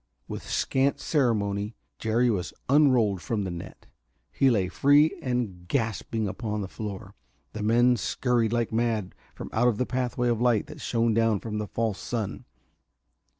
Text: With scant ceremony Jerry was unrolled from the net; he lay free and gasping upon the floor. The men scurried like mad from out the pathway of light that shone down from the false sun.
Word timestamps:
With 0.27 0.41
scant 0.49 0.99
ceremony 0.99 1.75
Jerry 1.99 2.31
was 2.31 2.55
unrolled 2.67 3.21
from 3.21 3.43
the 3.43 3.51
net; 3.51 3.85
he 4.31 4.49
lay 4.49 4.67
free 4.67 5.15
and 5.21 5.67
gasping 5.67 6.27
upon 6.27 6.61
the 6.61 6.67
floor. 6.67 7.13
The 7.53 7.61
men 7.61 7.97
scurried 7.97 8.51
like 8.51 8.71
mad 8.71 9.13
from 9.35 9.51
out 9.53 9.77
the 9.77 9.85
pathway 9.85 10.29
of 10.29 10.41
light 10.41 10.65
that 10.65 10.81
shone 10.81 11.13
down 11.13 11.39
from 11.39 11.59
the 11.59 11.67
false 11.67 11.99
sun. 11.99 12.45